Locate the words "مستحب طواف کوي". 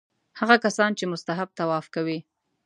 1.11-2.19